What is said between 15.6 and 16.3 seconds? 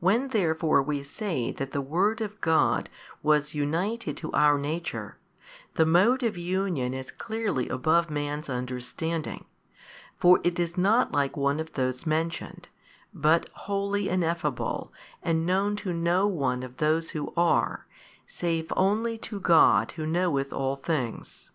to no